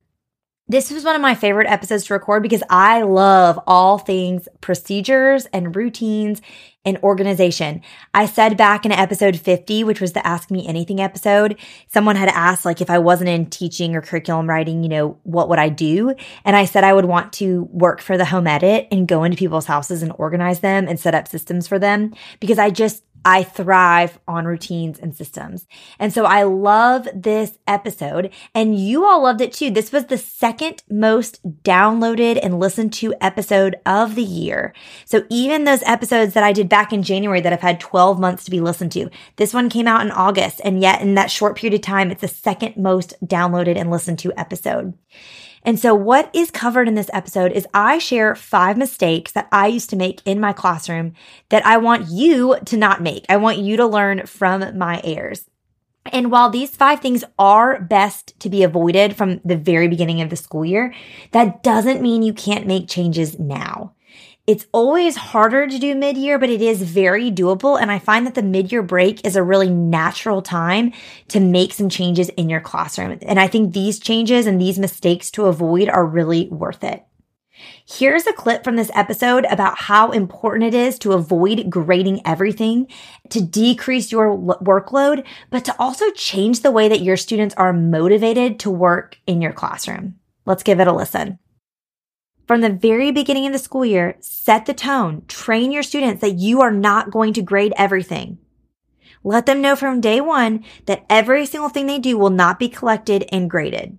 This 0.70 0.92
was 0.92 1.06
one 1.06 1.16
of 1.16 1.22
my 1.22 1.34
favorite 1.34 1.70
episodes 1.70 2.04
to 2.06 2.14
record 2.14 2.44
because 2.44 2.62
I 2.70 3.04
love 3.04 3.58
all 3.68 3.98
things 3.98 4.50
procedures 4.60 5.46
and 5.54 5.74
routines 5.74 6.42
and 6.84 6.98
organization. 7.04 7.82
I 8.14 8.26
said 8.26 8.58
back 8.58 8.86
in 8.86 8.92
episode 8.92 9.40
50, 9.40 9.86
which 9.86 10.02
was 10.02 10.12
the 10.12 10.26
Ask 10.28 10.52
Me 10.52 10.68
Anything 10.68 11.00
episode, 11.00 11.58
someone 11.88 12.18
had 12.18 12.28
asked, 12.28 12.66
like, 12.66 12.82
if 12.82 12.90
I 12.90 13.00
wasn't 13.00 13.30
in 13.30 13.46
teaching 13.46 13.96
or 13.96 14.02
curriculum 14.02 14.50
writing, 14.50 14.84
you 14.84 14.90
know, 14.90 15.18
what 15.24 15.48
would 15.48 15.60
I 15.60 15.70
do? 15.70 16.14
And 16.44 16.56
I 16.58 16.66
said 16.66 16.84
I 16.84 16.94
would 16.94 17.06
want 17.06 17.32
to 17.34 17.64
work 17.72 18.02
for 18.02 18.18
the 18.18 18.26
home 18.26 18.48
edit 18.48 18.90
and 18.92 19.08
go 19.08 19.24
into 19.24 19.38
people's 19.38 19.68
houses 19.68 20.04
and 20.04 20.12
organize 20.18 20.60
them 20.60 20.88
and 20.88 21.00
set 21.00 21.16
up 21.16 21.30
systems 21.30 21.66
for 21.66 21.80
them 21.80 22.14
because 22.42 22.60
I 22.60 22.72
just 22.72 23.04
I 23.26 23.44
thrive 23.44 24.20
on 24.28 24.46
routines 24.46 25.00
and 25.00 25.16
systems. 25.16 25.68
And 26.00 26.14
so 26.14 26.26
I 26.26 26.44
love 26.44 27.08
this 27.14 27.58
episode 27.68 28.32
and 28.54 28.80
you 28.80 29.06
all 29.06 29.24
loved 29.24 29.42
it 29.42 29.54
too. 29.54 29.70
This 29.70 29.92
was 29.92 30.06
the 30.06 30.18
second 30.18 30.84
most 30.90 31.44
downloaded 31.64 32.40
and 32.42 32.60
listened 32.60 32.94
to 32.94 33.14
episode 33.20 33.76
of 33.86 34.16
the 34.16 34.24
year. 34.24 34.74
So 35.06 35.26
even 35.30 35.64
those 35.64 35.84
episodes 35.84 36.34
that 36.34 36.44
I 36.44 36.54
did 36.54 36.70
back 36.70 36.94
in 36.94 37.04
January 37.04 37.42
that 37.42 37.52
have 37.52 37.62
had 37.62 37.80
12 37.80 38.20
months 38.20 38.46
to 38.46 38.52
be 38.52 38.62
listened 38.62 38.92
to, 38.94 39.10
this 39.36 39.54
one 39.54 39.70
came 39.70 39.88
out 39.88 40.06
in 40.06 40.12
August. 40.12 40.62
And 40.64 40.82
yet 40.82 41.02
in 41.02 41.16
that 41.16 41.32
short 41.32 41.58
period 41.58 41.76
of 41.76 41.82
time, 41.82 42.12
it's 42.12 42.22
the 42.22 42.28
second 42.28 42.78
most 42.78 43.14
downloaded 43.26 43.78
and 43.78 43.92
listened 43.92 44.20
to 44.20 44.40
episode. 44.40 44.94
And 45.64 45.80
so 45.80 45.94
what 45.94 46.30
is 46.34 46.52
covered 46.52 46.88
in 46.88 46.96
this 46.96 47.10
episode 47.14 47.52
is 47.52 47.68
I 47.74 47.98
share 47.98 48.36
five 48.36 48.78
mistakes 48.78 49.32
that 49.34 49.48
I 49.52 49.68
used 49.68 49.90
to 49.92 49.96
make 49.96 50.22
in 50.26 50.40
my 50.40 50.54
classroom 50.54 51.14
that 51.50 51.66
I 51.66 51.78
want 51.78 52.10
you 52.10 52.58
to 52.66 52.78
not 52.78 53.02
make. 53.02 53.26
I 53.30 53.38
want 53.38 53.58
you 53.58 53.78
to 53.78 53.86
learn 53.86 54.26
from 54.26 54.78
my 54.78 55.02
errors. 55.04 55.46
And 56.06 56.32
while 56.32 56.50
these 56.50 56.76
five 56.76 57.02
things 57.02 57.24
are 57.38 57.82
best 57.82 58.40
to 58.40 58.50
be 58.50 58.64
avoided 58.64 59.16
from 59.16 59.42
the 59.44 59.58
very 59.58 59.88
beginning 59.88 60.22
of 60.22 60.30
the 60.30 60.36
school 60.36 60.66
year, 60.66 60.94
that 61.32 61.64
doesn't 61.64 62.02
mean 62.02 62.24
you 62.24 62.34
can't 62.34 62.68
make 62.68 62.88
changes 62.88 63.38
now. 63.38 63.94
It's 64.48 64.66
always 64.72 65.18
harder 65.18 65.68
to 65.68 65.78
do 65.78 65.94
mid 65.94 66.16
year, 66.16 66.40
but 66.40 66.50
it 66.50 66.62
is 66.62 66.82
very 66.82 67.30
doable. 67.30 67.80
And 67.80 67.92
I 67.92 68.00
find 68.00 68.26
that 68.26 68.34
the 68.34 68.42
mid 68.42 68.72
year 68.72 68.82
break 68.82 69.26
is 69.28 69.36
a 69.36 69.44
really 69.44 69.70
natural 69.70 70.42
time 70.42 70.94
to 71.28 71.42
make 71.42 71.74
some 71.74 71.90
changes 71.90 72.30
in 72.30 72.50
your 72.50 72.62
classroom. 72.62 73.20
And 73.24 73.42
I 73.42 73.48
think 73.48 73.74
these 73.74 74.00
changes 74.00 74.48
and 74.48 74.60
these 74.60 74.80
mistakes 74.80 75.30
to 75.32 75.48
avoid 75.48 75.90
are 75.90 76.06
really 76.06 76.48
worth 76.48 76.86
it. 76.86 77.04
Here's 77.86 78.26
a 78.26 78.32
clip 78.32 78.64
from 78.64 78.78
this 78.78 78.92
episode 78.94 79.46
about 79.50 79.80
how 79.80 80.12
important 80.12 80.74
it 80.74 80.74
is 80.74 80.98
to 81.00 81.12
avoid 81.12 81.70
grading 81.70 82.22
everything, 82.26 82.88
to 83.32 83.42
decrease 83.42 84.14
your 84.14 84.38
workload, 84.38 85.26
but 85.50 85.66
to 85.66 85.76
also 85.78 86.10
change 86.12 86.62
the 86.62 86.72
way 86.72 86.88
that 86.88 87.02
your 87.02 87.18
students 87.18 87.56
are 87.56 87.74
motivated 87.74 88.60
to 88.62 88.70
work 88.70 89.18
in 89.28 89.42
your 89.42 89.52
classroom. 89.52 90.16
Let's 90.46 90.64
give 90.64 90.80
it 90.80 90.88
a 90.88 90.94
listen 90.94 91.40
from 92.48 92.62
the 92.62 92.70
very 92.70 93.12
beginning 93.12 93.46
of 93.46 93.52
the 93.52 93.60
school 93.60 93.86
year, 93.86 94.16
set 94.22 94.66
the 94.66 94.74
tone, 94.74 95.24
train 95.28 95.72
your 95.72 95.84
students 95.84 96.22
that 96.22 96.40
you 96.40 96.62
are 96.62 96.72
not 96.72 97.12
going 97.12 97.34
to 97.34 97.42
grade 97.42 97.74
everything. 97.78 98.38
Let 99.24 99.46
them 99.46 99.62
know 99.62 99.76
from 99.76 100.00
day 100.00 100.22
one 100.22 100.64
that 100.86 101.06
every 101.10 101.46
single 101.46 101.68
thing 101.68 101.88
they 101.88 102.00
do 102.00 102.18
will 102.18 102.30
not 102.30 102.58
be 102.58 102.70
collected 102.70 103.26
and 103.32 103.50
graded. 103.50 103.98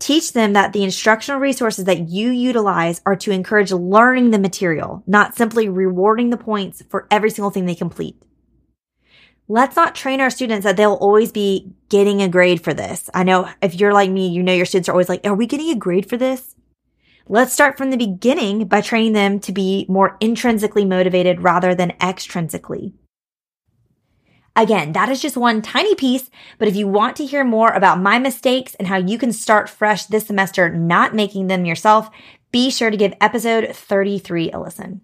Teach 0.00 0.32
them 0.32 0.54
that 0.54 0.72
the 0.72 0.82
instructional 0.82 1.40
resources 1.40 1.84
that 1.84 2.08
you 2.08 2.30
utilize 2.30 3.00
are 3.06 3.16
to 3.16 3.30
encourage 3.30 3.70
learning 3.70 4.30
the 4.30 4.38
material, 4.38 5.04
not 5.06 5.36
simply 5.36 5.68
rewarding 5.68 6.30
the 6.30 6.36
points 6.36 6.82
for 6.88 7.06
every 7.10 7.30
single 7.30 7.50
thing 7.50 7.66
they 7.66 7.74
complete. 7.74 8.20
Let's 9.46 9.76
not 9.76 9.94
train 9.94 10.20
our 10.20 10.30
students 10.30 10.64
that 10.64 10.76
they'll 10.76 10.94
always 10.94 11.30
be 11.30 11.72
getting 11.88 12.22
a 12.22 12.28
grade 12.28 12.64
for 12.64 12.72
this. 12.72 13.10
I 13.12 13.24
know 13.24 13.48
if 13.60 13.74
you're 13.78 13.92
like 13.92 14.10
me, 14.10 14.28
you 14.28 14.42
know 14.42 14.54
your 14.54 14.64
students 14.64 14.88
are 14.88 14.92
always 14.92 15.08
like, 15.08 15.24
are 15.24 15.34
we 15.34 15.46
getting 15.46 15.70
a 15.70 15.76
grade 15.76 16.08
for 16.08 16.16
this? 16.16 16.56
Let's 17.32 17.52
start 17.52 17.78
from 17.78 17.90
the 17.90 17.96
beginning 17.96 18.66
by 18.66 18.80
training 18.80 19.12
them 19.12 19.38
to 19.40 19.52
be 19.52 19.86
more 19.88 20.16
intrinsically 20.18 20.84
motivated 20.84 21.42
rather 21.42 21.76
than 21.76 21.92
extrinsically. 22.00 22.94
Again, 24.56 24.94
that 24.94 25.08
is 25.08 25.22
just 25.22 25.36
one 25.36 25.62
tiny 25.62 25.94
piece, 25.94 26.28
but 26.58 26.66
if 26.66 26.74
you 26.74 26.88
want 26.88 27.14
to 27.18 27.24
hear 27.24 27.44
more 27.44 27.70
about 27.70 28.00
my 28.00 28.18
mistakes 28.18 28.74
and 28.74 28.88
how 28.88 28.96
you 28.96 29.16
can 29.16 29.32
start 29.32 29.70
fresh 29.70 30.06
this 30.06 30.26
semester, 30.26 30.70
not 30.70 31.14
making 31.14 31.46
them 31.46 31.64
yourself, 31.64 32.10
be 32.50 32.68
sure 32.68 32.90
to 32.90 32.96
give 32.96 33.14
episode 33.20 33.76
33 33.76 34.50
a 34.50 34.58
listen. 34.58 35.02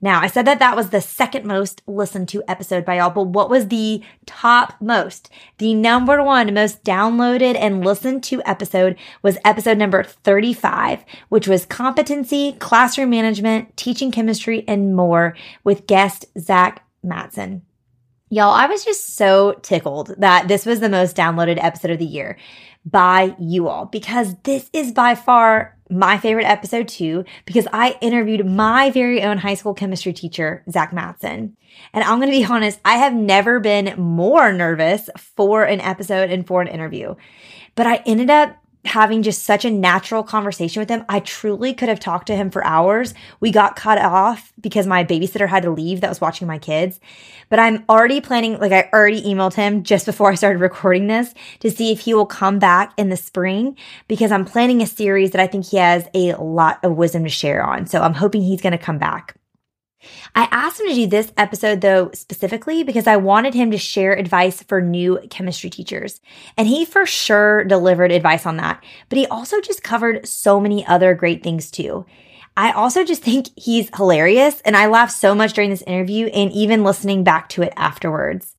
Now, 0.00 0.20
I 0.20 0.26
said 0.26 0.46
that 0.46 0.58
that 0.58 0.76
was 0.76 0.90
the 0.90 1.00
second 1.00 1.44
most 1.44 1.82
listened 1.86 2.28
to 2.30 2.42
episode 2.48 2.84
by 2.84 2.96
y'all, 2.96 3.10
but 3.10 3.28
what 3.28 3.50
was 3.50 3.68
the 3.68 4.02
top 4.26 4.74
most? 4.80 5.30
The 5.58 5.74
number 5.74 6.22
one 6.22 6.54
most 6.54 6.84
downloaded 6.84 7.56
and 7.56 7.84
listened 7.84 8.22
to 8.24 8.42
episode 8.44 8.96
was 9.22 9.38
episode 9.44 9.78
number 9.78 10.02
35, 10.02 11.04
which 11.28 11.46
was 11.46 11.66
competency, 11.66 12.52
classroom 12.52 13.10
management, 13.10 13.76
teaching 13.76 14.10
chemistry, 14.10 14.64
and 14.66 14.94
more 14.94 15.36
with 15.64 15.86
guest 15.86 16.26
Zach 16.38 16.84
Matson. 17.02 17.62
Y'all, 18.30 18.54
I 18.54 18.66
was 18.66 18.84
just 18.84 19.16
so 19.16 19.58
tickled 19.62 20.14
that 20.18 20.46
this 20.46 20.64
was 20.64 20.80
the 20.80 20.88
most 20.88 21.16
downloaded 21.16 21.58
episode 21.62 21.90
of 21.90 21.98
the 21.98 22.04
year 22.04 22.38
by 22.84 23.34
you 23.38 23.68
all 23.68 23.86
because 23.86 24.36
this 24.44 24.70
is 24.72 24.92
by 24.92 25.14
far 25.14 25.76
my 25.90 26.18
favorite 26.18 26.44
episode 26.44 26.88
too 26.88 27.24
because 27.44 27.66
I 27.72 27.98
interviewed 28.00 28.46
my 28.46 28.90
very 28.90 29.22
own 29.22 29.38
high 29.38 29.54
school 29.54 29.74
chemistry 29.74 30.12
teacher, 30.12 30.62
Zach 30.70 30.92
Matson. 30.92 31.56
And 31.92 32.04
I'm 32.04 32.18
going 32.20 32.32
to 32.32 32.38
be 32.38 32.44
honest, 32.50 32.80
I 32.84 32.96
have 32.98 33.14
never 33.14 33.60
been 33.60 33.94
more 33.98 34.52
nervous 34.52 35.08
for 35.16 35.64
an 35.64 35.80
episode 35.80 36.30
and 36.30 36.46
for 36.46 36.62
an 36.62 36.68
interview. 36.68 37.14
But 37.74 37.86
I 37.86 37.96
ended 38.06 38.30
up 38.30 38.56
having 38.84 39.22
just 39.22 39.44
such 39.44 39.64
a 39.64 39.70
natural 39.70 40.22
conversation 40.22 40.80
with 40.80 40.88
him. 40.88 41.04
I 41.08 41.20
truly 41.20 41.74
could 41.74 41.88
have 41.88 42.00
talked 42.00 42.26
to 42.28 42.36
him 42.36 42.50
for 42.50 42.64
hours. 42.64 43.12
We 43.38 43.50
got 43.50 43.76
cut 43.76 43.98
off 43.98 44.52
because 44.60 44.86
my 44.86 45.04
babysitter 45.04 45.48
had 45.48 45.64
to 45.64 45.70
leave 45.70 46.00
that 46.00 46.08
was 46.08 46.20
watching 46.20 46.46
my 46.46 46.58
kids. 46.58 46.98
But 47.50 47.58
I'm 47.58 47.84
already 47.88 48.20
planning, 48.20 48.58
like 48.58 48.72
I 48.72 48.88
already 48.92 49.22
emailed 49.22 49.54
him 49.54 49.82
just 49.82 50.06
before 50.06 50.30
I 50.30 50.34
started 50.34 50.60
recording 50.60 51.08
this 51.08 51.34
to 51.60 51.70
see 51.70 51.92
if 51.92 52.00
he 52.00 52.14
will 52.14 52.26
come 52.26 52.58
back 52.58 52.92
in 52.96 53.10
the 53.10 53.16
spring 53.16 53.76
because 54.08 54.32
I'm 54.32 54.44
planning 54.44 54.80
a 54.82 54.86
series 54.86 55.32
that 55.32 55.40
I 55.40 55.46
think 55.46 55.66
he 55.66 55.76
has 55.76 56.08
a 56.14 56.34
lot 56.34 56.82
of 56.82 56.96
wisdom 56.96 57.24
to 57.24 57.30
share 57.30 57.62
on. 57.62 57.86
So 57.86 58.00
I'm 58.00 58.14
hoping 58.14 58.42
he's 58.42 58.62
going 58.62 58.72
to 58.72 58.78
come 58.78 58.98
back. 58.98 59.34
I 60.34 60.48
asked 60.50 60.80
him 60.80 60.88
to 60.88 60.94
do 60.94 61.06
this 61.06 61.32
episode 61.36 61.80
though 61.80 62.10
specifically 62.14 62.82
because 62.82 63.06
I 63.06 63.16
wanted 63.16 63.54
him 63.54 63.70
to 63.70 63.78
share 63.78 64.12
advice 64.12 64.62
for 64.62 64.80
new 64.80 65.18
chemistry 65.30 65.70
teachers. 65.70 66.20
And 66.56 66.66
he 66.66 66.84
for 66.84 67.06
sure 67.06 67.64
delivered 67.64 68.12
advice 68.12 68.46
on 68.46 68.56
that, 68.56 68.82
but 69.08 69.18
he 69.18 69.26
also 69.26 69.60
just 69.60 69.82
covered 69.82 70.26
so 70.26 70.60
many 70.60 70.86
other 70.86 71.14
great 71.14 71.42
things 71.42 71.70
too. 71.70 72.06
I 72.56 72.72
also 72.72 73.04
just 73.04 73.22
think 73.24 73.48
he's 73.56 73.90
hilarious 73.96 74.60
and 74.62 74.76
I 74.76 74.86
laughed 74.86 75.12
so 75.12 75.34
much 75.34 75.52
during 75.52 75.70
this 75.70 75.82
interview 75.82 76.26
and 76.26 76.52
even 76.52 76.84
listening 76.84 77.24
back 77.24 77.48
to 77.50 77.62
it 77.62 77.72
afterwards. 77.76 78.56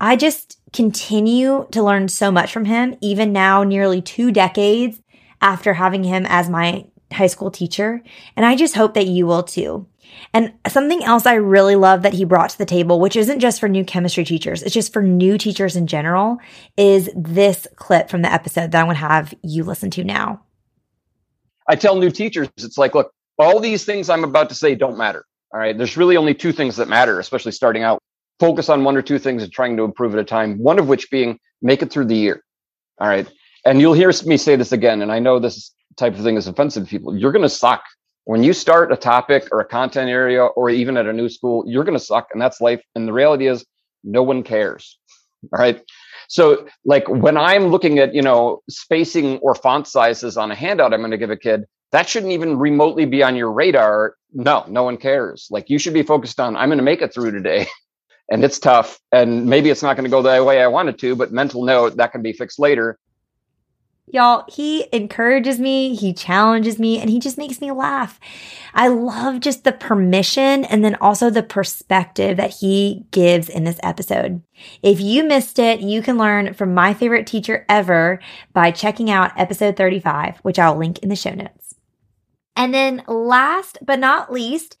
I 0.00 0.16
just 0.16 0.58
continue 0.72 1.66
to 1.70 1.82
learn 1.82 2.08
so 2.08 2.30
much 2.30 2.52
from 2.52 2.64
him, 2.64 2.96
even 3.00 3.32
now, 3.32 3.62
nearly 3.62 4.02
two 4.02 4.32
decades 4.32 5.00
after 5.40 5.74
having 5.74 6.04
him 6.04 6.26
as 6.26 6.50
my 6.50 6.84
high 7.12 7.28
school 7.28 7.50
teacher. 7.50 8.02
And 8.36 8.44
I 8.44 8.56
just 8.56 8.74
hope 8.74 8.94
that 8.94 9.06
you 9.06 9.26
will 9.26 9.44
too. 9.44 9.86
And 10.32 10.52
something 10.66 11.04
else 11.04 11.26
I 11.26 11.34
really 11.34 11.76
love 11.76 12.02
that 12.02 12.14
he 12.14 12.24
brought 12.24 12.50
to 12.50 12.58
the 12.58 12.66
table, 12.66 12.98
which 12.98 13.16
isn't 13.16 13.40
just 13.40 13.60
for 13.60 13.68
new 13.68 13.84
chemistry 13.84 14.24
teachers, 14.24 14.62
it's 14.62 14.74
just 14.74 14.92
for 14.92 15.02
new 15.02 15.38
teachers 15.38 15.76
in 15.76 15.86
general, 15.86 16.38
is 16.76 17.10
this 17.14 17.66
clip 17.76 18.10
from 18.10 18.22
the 18.22 18.32
episode 18.32 18.72
that 18.72 18.80
I'm 18.80 18.86
going 18.86 18.96
to 18.96 19.00
have 19.00 19.34
you 19.42 19.64
listen 19.64 19.90
to 19.90 20.04
now. 20.04 20.42
I 21.68 21.76
tell 21.76 21.96
new 21.96 22.10
teachers, 22.10 22.48
it's 22.56 22.76
like, 22.76 22.94
look, 22.94 23.12
all 23.38 23.60
these 23.60 23.84
things 23.84 24.10
I'm 24.10 24.24
about 24.24 24.48
to 24.50 24.54
say 24.54 24.74
don't 24.74 24.98
matter. 24.98 25.24
All 25.52 25.60
right. 25.60 25.76
There's 25.76 25.96
really 25.96 26.16
only 26.16 26.34
two 26.34 26.52
things 26.52 26.76
that 26.76 26.88
matter, 26.88 27.20
especially 27.20 27.52
starting 27.52 27.84
out. 27.84 28.00
Focus 28.40 28.68
on 28.68 28.82
one 28.82 28.96
or 28.96 29.02
two 29.02 29.20
things 29.20 29.42
and 29.44 29.52
trying 29.52 29.76
to 29.76 29.84
improve 29.84 30.12
at 30.14 30.18
a 30.18 30.24
time, 30.24 30.58
one 30.58 30.80
of 30.80 30.88
which 30.88 31.10
being 31.10 31.38
make 31.62 31.80
it 31.80 31.92
through 31.92 32.06
the 32.06 32.16
year. 32.16 32.42
All 32.98 33.08
right. 33.08 33.30
And 33.64 33.80
you'll 33.80 33.94
hear 33.94 34.12
me 34.26 34.36
say 34.36 34.56
this 34.56 34.72
again. 34.72 35.00
And 35.00 35.12
I 35.12 35.20
know 35.20 35.38
this 35.38 35.72
type 35.96 36.14
of 36.14 36.24
thing 36.24 36.36
is 36.36 36.48
offensive 36.48 36.84
to 36.84 36.90
people. 36.90 37.16
You're 37.16 37.32
going 37.32 37.42
to 37.42 37.48
suck 37.48 37.84
when 38.24 38.42
you 38.42 38.52
start 38.52 38.92
a 38.92 38.96
topic 38.96 39.48
or 39.52 39.60
a 39.60 39.64
content 39.64 40.08
area 40.08 40.44
or 40.44 40.70
even 40.70 40.96
at 40.96 41.06
a 41.06 41.12
new 41.12 41.28
school, 41.28 41.64
you're 41.66 41.84
going 41.84 41.98
to 41.98 42.04
suck 42.04 42.28
and 42.32 42.40
that's 42.40 42.60
life. 42.60 42.82
And 42.94 43.06
the 43.06 43.12
reality 43.12 43.46
is 43.46 43.64
no 44.02 44.22
one 44.22 44.42
cares. 44.42 44.98
All 45.52 45.58
right. 45.58 45.82
So 46.28 46.66
like 46.84 47.08
when 47.08 47.36
I'm 47.36 47.66
looking 47.66 47.98
at, 47.98 48.14
you 48.14 48.22
know, 48.22 48.62
spacing 48.68 49.38
or 49.38 49.54
font 49.54 49.86
sizes 49.86 50.36
on 50.36 50.50
a 50.50 50.54
handout 50.54 50.94
I'm 50.94 51.00
going 51.00 51.10
to 51.10 51.18
give 51.18 51.30
a 51.30 51.36
kid, 51.36 51.64
that 51.92 52.08
shouldn't 52.08 52.32
even 52.32 52.58
remotely 52.58 53.04
be 53.04 53.22
on 53.22 53.36
your 53.36 53.52
radar. 53.52 54.16
No, 54.32 54.64
no 54.68 54.82
one 54.82 54.96
cares. 54.96 55.48
Like 55.50 55.68
you 55.68 55.78
should 55.78 55.94
be 55.94 56.02
focused 56.02 56.40
on, 56.40 56.56
I'm 56.56 56.68
going 56.68 56.78
to 56.78 56.84
make 56.84 57.02
it 57.02 57.12
through 57.12 57.32
today. 57.32 57.66
and 58.30 58.42
it's 58.42 58.58
tough. 58.58 58.98
And 59.12 59.46
maybe 59.46 59.68
it's 59.70 59.82
not 59.82 59.96
going 59.96 60.04
to 60.04 60.10
go 60.10 60.22
the 60.22 60.42
way 60.42 60.62
I 60.62 60.66
want 60.66 60.88
it 60.88 60.98
to, 61.00 61.14
but 61.14 61.30
mental 61.30 61.64
note 61.64 61.96
that 61.96 62.12
can 62.12 62.22
be 62.22 62.32
fixed 62.32 62.58
later. 62.58 62.98
Y'all, 64.06 64.44
he 64.48 64.86
encourages 64.92 65.58
me, 65.58 65.94
he 65.94 66.12
challenges 66.12 66.78
me, 66.78 67.00
and 67.00 67.08
he 67.08 67.18
just 67.18 67.38
makes 67.38 67.60
me 67.60 67.72
laugh. 67.72 68.20
I 68.74 68.88
love 68.88 69.40
just 69.40 69.64
the 69.64 69.72
permission 69.72 70.64
and 70.64 70.84
then 70.84 70.94
also 70.96 71.30
the 71.30 71.42
perspective 71.42 72.36
that 72.36 72.56
he 72.60 73.06
gives 73.10 73.48
in 73.48 73.64
this 73.64 73.80
episode. 73.82 74.42
If 74.82 75.00
you 75.00 75.24
missed 75.24 75.58
it, 75.58 75.80
you 75.80 76.02
can 76.02 76.18
learn 76.18 76.52
from 76.52 76.74
my 76.74 76.92
favorite 76.92 77.26
teacher 77.26 77.64
ever 77.68 78.20
by 78.52 78.70
checking 78.70 79.10
out 79.10 79.32
episode 79.38 79.76
35, 79.76 80.38
which 80.38 80.58
I'll 80.58 80.76
link 80.76 80.98
in 80.98 81.08
the 81.08 81.16
show 81.16 81.34
notes. 81.34 81.74
And 82.56 82.74
then 82.74 83.02
last 83.08 83.78
but 83.82 83.98
not 83.98 84.30
least, 84.30 84.76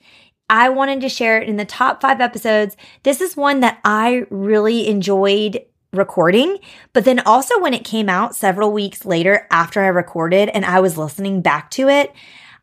I 0.50 0.68
wanted 0.68 1.00
to 1.00 1.08
share 1.08 1.40
it 1.40 1.48
in 1.48 1.56
the 1.56 1.64
top 1.64 2.02
five 2.02 2.20
episodes. 2.20 2.76
This 3.02 3.20
is 3.22 3.36
one 3.36 3.60
that 3.60 3.80
I 3.84 4.26
really 4.28 4.86
enjoyed 4.86 5.64
recording. 5.94 6.58
But 6.92 7.04
then 7.04 7.20
also 7.20 7.60
when 7.60 7.74
it 7.74 7.84
came 7.84 8.08
out 8.08 8.34
several 8.34 8.72
weeks 8.72 9.04
later 9.04 9.46
after 9.50 9.80
I 9.80 9.88
recorded 9.88 10.48
and 10.50 10.64
I 10.64 10.80
was 10.80 10.98
listening 10.98 11.40
back 11.40 11.70
to 11.72 11.88
it, 11.88 12.12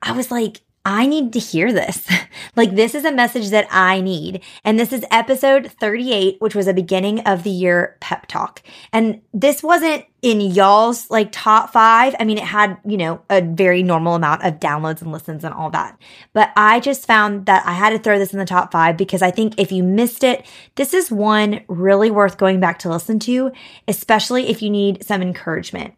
I 0.01 0.11
was 0.11 0.31
like, 0.31 0.61
I 0.83 1.05
need 1.05 1.33
to 1.33 1.39
hear 1.39 1.71
this. 1.71 2.09
like, 2.55 2.75
this 2.75 2.95
is 2.95 3.05
a 3.05 3.11
message 3.11 3.49
that 3.51 3.67
I 3.69 4.01
need. 4.01 4.41
And 4.63 4.79
this 4.79 4.91
is 4.91 5.05
episode 5.11 5.71
38, 5.79 6.37
which 6.39 6.55
was 6.55 6.67
a 6.67 6.73
beginning 6.73 7.19
of 7.21 7.43
the 7.43 7.51
year 7.51 7.97
pep 7.99 8.25
talk. 8.25 8.63
And 8.91 9.21
this 9.31 9.61
wasn't 9.61 10.05
in 10.23 10.41
y'all's 10.41 11.09
like 11.11 11.29
top 11.31 11.71
five. 11.71 12.15
I 12.19 12.25
mean, 12.25 12.39
it 12.39 12.43
had, 12.43 12.77
you 12.83 12.97
know, 12.97 13.21
a 13.29 13.41
very 13.41 13.83
normal 13.83 14.15
amount 14.15 14.43
of 14.43 14.59
downloads 14.59 15.01
and 15.01 15.11
listens 15.11 15.43
and 15.43 15.53
all 15.53 15.69
that. 15.69 15.99
But 16.33 16.51
I 16.55 16.79
just 16.79 17.05
found 17.05 17.45
that 17.45 17.65
I 17.65 17.73
had 17.73 17.91
to 17.91 17.99
throw 17.99 18.17
this 18.17 18.33
in 18.33 18.39
the 18.39 18.45
top 18.45 18.71
five 18.71 18.97
because 18.97 19.21
I 19.21 19.29
think 19.29 19.59
if 19.59 19.71
you 19.71 19.83
missed 19.83 20.23
it, 20.23 20.45
this 20.75 20.95
is 20.95 21.11
one 21.11 21.61
really 21.67 22.09
worth 22.09 22.37
going 22.37 22.59
back 22.59 22.79
to 22.79 22.89
listen 22.89 23.19
to, 23.19 23.51
especially 23.87 24.49
if 24.49 24.63
you 24.63 24.71
need 24.71 25.05
some 25.05 25.21
encouragement. 25.21 25.93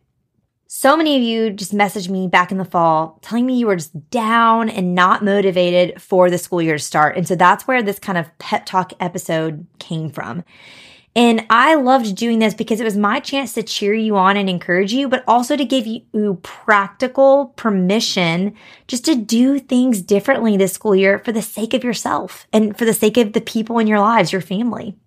So 0.76 0.98
many 0.98 1.16
of 1.16 1.22
you 1.22 1.52
just 1.52 1.72
messaged 1.72 2.10
me 2.10 2.28
back 2.28 2.52
in 2.52 2.58
the 2.58 2.66
fall 2.66 3.20
telling 3.22 3.46
me 3.46 3.60
you 3.60 3.68
were 3.68 3.76
just 3.76 4.10
down 4.10 4.70
and 4.70 4.96
not 4.96 5.24
motivated 5.24 6.02
for 6.02 6.32
the 6.32 6.40
school 6.40 6.64
year 6.64 6.78
to 6.78 6.84
start. 6.84 7.16
And 7.16 7.28
so 7.28 7.36
that's 7.36 7.68
where 7.68 7.84
this 7.84 8.00
kind 8.00 8.18
of 8.18 8.36
pep 8.40 8.66
talk 8.66 8.92
episode 9.00 9.68
came 9.78 10.10
from. 10.10 10.44
And 11.16 11.46
I 11.52 11.76
loved 11.76 12.16
doing 12.16 12.40
this 12.40 12.56
because 12.56 12.82
it 12.82 12.86
was 12.86 12.98
my 12.98 13.20
chance 13.20 13.54
to 13.54 13.62
cheer 13.62 13.94
you 13.94 14.18
on 14.18 14.36
and 14.36 14.50
encourage 14.50 14.92
you, 14.92 15.08
but 15.08 15.24
also 15.28 15.56
to 15.56 15.64
give 15.64 15.86
you 15.86 16.40
practical 16.42 17.54
permission 17.56 18.56
just 18.88 19.06
to 19.06 19.14
do 19.14 19.60
things 19.60 20.02
differently 20.02 20.58
this 20.58 20.74
school 20.74 20.96
year 20.96 21.20
for 21.20 21.32
the 21.32 21.44
sake 21.44 21.76
of 21.76 21.84
yourself 21.84 22.48
and 22.52 22.76
for 22.76 22.86
the 22.86 22.96
sake 22.96 23.18
of 23.18 23.34
the 23.34 23.42
people 23.42 23.78
in 23.78 23.86
your 23.86 24.00
lives, 24.00 24.32
your 24.32 24.42
family. 24.42 24.98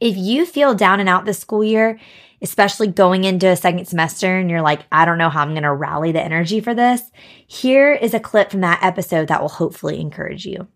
If 0.00 0.16
you 0.16 0.46
feel 0.46 0.74
down 0.74 1.00
and 1.00 1.08
out 1.08 1.24
this 1.24 1.38
school 1.38 1.64
year, 1.64 1.98
especially 2.42 2.88
going 2.88 3.24
into 3.24 3.48
a 3.48 3.56
second 3.56 3.86
semester 3.86 4.36
and 4.36 4.50
you're 4.50 4.62
like, 4.62 4.82
I 4.92 5.04
don't 5.04 5.18
know 5.18 5.30
how 5.30 5.42
I'm 5.42 5.52
going 5.52 5.62
to 5.62 5.72
rally 5.72 6.12
the 6.12 6.22
energy 6.22 6.60
for 6.60 6.74
this, 6.74 7.02
here 7.46 7.92
is 7.92 8.12
a 8.12 8.20
clip 8.20 8.50
from 8.50 8.60
that 8.60 8.82
episode 8.82 9.28
that 9.28 9.40
will 9.40 9.48
hopefully 9.48 10.00
encourage 10.00 10.44
you. 10.44 10.68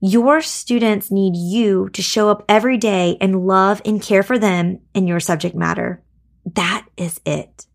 Your 0.00 0.40
students 0.40 1.10
need 1.10 1.36
you 1.36 1.88
to 1.90 2.02
show 2.02 2.28
up 2.28 2.44
every 2.48 2.76
day 2.76 3.16
and 3.20 3.46
love 3.46 3.80
and 3.84 4.02
care 4.02 4.22
for 4.22 4.38
them 4.38 4.80
in 4.94 5.06
your 5.06 5.20
subject 5.20 5.54
matter. 5.54 6.02
That 6.44 6.86
is 6.96 7.20
it. 7.24 7.66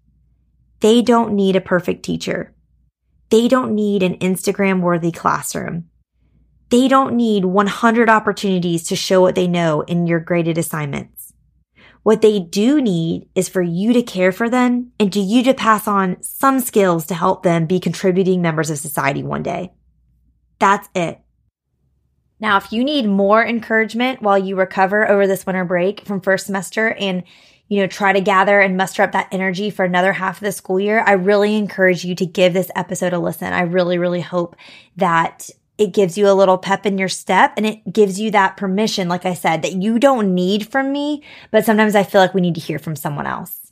They 0.82 1.02
don't 1.02 1.34
need 1.34 1.56
a 1.56 1.62
perfect 1.62 2.04
teacher. 2.04 2.54
They 3.30 3.48
don't 3.48 3.76
need 3.76 4.04
an 4.04 4.18
Instagram 4.20 4.82
worthy 4.82 5.12
classroom. 5.12 5.90
They 6.70 6.88
don't 6.88 7.16
need 7.16 7.46
100 7.46 8.10
opportunities 8.10 8.84
to 8.88 8.96
show 8.96 9.22
what 9.22 9.36
they 9.36 9.48
know 9.48 9.82
in 9.82 10.08
your 10.08 10.20
graded 10.20 10.58
assignments. 10.58 11.34
What 12.04 12.22
they 12.22 12.40
do 12.40 12.82
need 12.82 13.28
is 13.36 13.50
for 13.50 13.62
you 13.62 13.94
to 13.94 14.02
care 14.02 14.32
for 14.32 14.50
them 14.50 14.92
and 15.00 15.12
to 15.12 15.20
you 15.20 15.44
to 15.44 15.54
pass 15.54 15.88
on 15.88 16.22
some 16.22 16.60
skills 16.60 17.06
to 17.08 17.14
help 17.14 17.44
them 17.44 17.66
be 17.66 17.80
contributing 17.80 18.42
members 18.42 18.70
of 18.70 18.78
society 18.78 19.24
one 19.24 19.44
day. 19.44 19.74
That's 20.60 20.88
it. 20.96 21.20
Now, 22.40 22.58
if 22.58 22.72
you 22.72 22.84
need 22.84 23.08
more 23.08 23.46
encouragement 23.46 24.22
while 24.22 24.38
you 24.38 24.56
recover 24.56 25.10
over 25.10 25.28
this 25.28 25.46
winter 25.46 25.66
break 25.66 26.06
from 26.06 26.22
first 26.22 26.46
semester 26.46 26.92
and 26.92 27.24
you 27.70 27.82
know, 27.82 27.88
try 27.88 28.14
to 28.14 28.22
gather 28.22 28.62
and 28.62 28.78
muster 28.78 29.04
up 29.04 29.12
that 29.12 29.28
energy 29.32 29.70
for 29.70 29.84
another 29.84 30.14
half 30.14 30.38
of 30.38 30.46
the 30.46 30.52
school 30.52 30.80
year, 30.80 31.04
I 31.06 31.14
really 31.14 31.56
encourage 31.56 32.06
you 32.06 32.16
to 32.16 32.26
give 32.26 32.54
this 32.54 32.72
episode 32.76 33.12
a 33.12 33.20
listen. 33.20 33.52
I 33.52 33.62
really, 33.62 33.98
really 33.98 34.22
hope 34.22 34.56
that 34.96 35.50
it 35.78 35.94
gives 35.94 36.18
you 36.18 36.30
a 36.30 36.34
little 36.34 36.58
pep 36.58 36.86
in 36.86 36.98
your 36.98 37.10
step 37.10 37.54
and 37.58 37.66
it 37.66 37.92
gives 37.92 38.20
you 38.20 38.32
that 38.32 38.58
permission, 38.58 39.08
like 39.08 39.26
I 39.26 39.34
said, 39.34 39.62
that 39.62 39.74
you 39.74 40.00
don't 40.00 40.34
need 40.34 40.70
from 40.70 40.92
me, 40.92 41.24
but 41.52 41.66
sometimes 41.66 41.96
I 41.96 42.04
feel 42.04 42.22
like 42.22 42.34
we 42.34 42.42
need 42.42 42.56
to 42.56 42.62
hear 42.62 42.80
from 42.80 42.96
someone 42.96 43.28
else. 43.28 43.72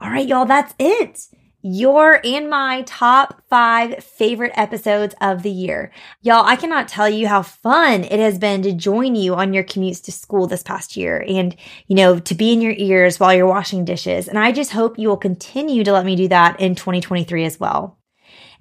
All 0.00 0.10
right, 0.10 0.26
y'all, 0.26 0.46
that's 0.46 0.74
it 0.78 1.28
your 1.62 2.20
and 2.24 2.50
my 2.50 2.82
top 2.82 3.40
five 3.48 4.02
favorite 4.02 4.52
episodes 4.56 5.14
of 5.20 5.42
the 5.42 5.50
year. 5.50 5.92
Y'all, 6.20 6.44
I 6.44 6.56
cannot 6.56 6.88
tell 6.88 7.08
you 7.08 7.28
how 7.28 7.42
fun 7.42 8.02
it 8.04 8.18
has 8.18 8.38
been 8.38 8.62
to 8.62 8.72
join 8.72 9.14
you 9.14 9.36
on 9.36 9.54
your 9.54 9.62
commutes 9.62 10.02
to 10.04 10.12
school 10.12 10.48
this 10.48 10.64
past 10.64 10.96
year 10.96 11.24
and, 11.26 11.54
you 11.86 11.94
know, 11.94 12.18
to 12.18 12.34
be 12.34 12.52
in 12.52 12.60
your 12.60 12.74
ears 12.76 13.20
while 13.20 13.32
you're 13.32 13.46
washing 13.46 13.84
dishes. 13.84 14.26
And 14.26 14.38
I 14.38 14.50
just 14.50 14.72
hope 14.72 14.98
you 14.98 15.08
will 15.08 15.16
continue 15.16 15.84
to 15.84 15.92
let 15.92 16.04
me 16.04 16.16
do 16.16 16.28
that 16.28 16.58
in 16.60 16.74
2023 16.74 17.44
as 17.44 17.60
well. 17.60 17.96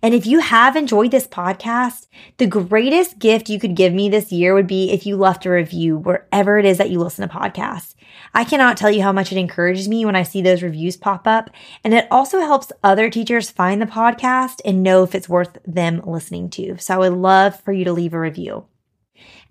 And 0.04 0.14
if 0.14 0.26
you 0.26 0.40
have 0.40 0.76
enjoyed 0.76 1.12
this 1.12 1.28
podcast, 1.28 2.08
the 2.38 2.48
greatest 2.48 3.20
gift 3.20 3.50
you 3.50 3.60
could 3.60 3.76
give 3.76 3.94
me 3.94 4.10
this 4.10 4.32
year 4.32 4.54
would 4.54 4.68
be 4.68 4.92
if 4.92 5.06
you 5.06 5.16
left 5.16 5.46
a 5.46 5.52
review 5.52 5.98
wherever 5.98 6.58
it 6.58 6.66
is 6.66 6.80
that 6.80 6.90
you 6.90 7.00
listen 7.00 7.28
to 7.28 7.34
podcasts. 7.34 7.94
I 8.34 8.44
cannot 8.44 8.78
tell 8.78 8.90
you 8.90 9.04
how 9.04 9.12
much 9.12 9.32
it 9.32 9.38
encourages 9.38 9.88
me 9.88 10.06
when 10.06 10.16
I 10.16 10.24
see 10.24 10.42
those 10.42 10.64
reviews 10.64 10.98
pop 10.98 11.28
up. 11.28 11.50
And 11.84 11.94
it 11.94 12.08
also 12.10 12.40
helps 12.40 12.72
other 12.84 13.10
teachers 13.10 13.52
find 13.52 13.82
the 13.82 13.86
podcast 13.86 14.60
and 14.66 14.84
know 14.84 15.04
if 15.04 15.14
it's 15.14 15.30
worth 15.30 15.58
them 15.66 16.02
listening 16.06 16.50
to. 16.52 16.78
So 16.80 16.96
I 16.96 16.98
would 16.98 17.18
love 17.18 17.60
for 17.62 17.72
you 17.72 17.86
to 17.86 17.94
leave 17.94 18.14
a 18.14 18.20
review. 18.20 18.66